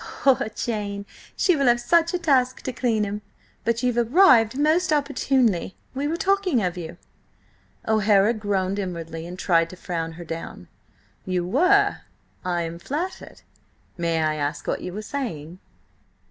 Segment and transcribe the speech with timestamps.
[0.23, 1.05] "Poor Jane!
[1.37, 3.21] She will have such a task to clean him.
[3.63, 5.75] But you've arrived most opportunely.
[5.93, 6.97] We were talking of you."
[7.87, 10.69] O'Hara groaned inwardly, and tried to frown her down.
[11.23, 11.97] "You were?
[12.43, 13.43] I am flattered!
[13.95, 15.59] May I ask what you were saying?"